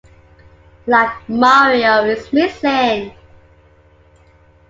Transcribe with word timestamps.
Like 0.87 1.29
Mario 1.29 2.05
Is 2.05 2.33
Missing! 2.33 3.13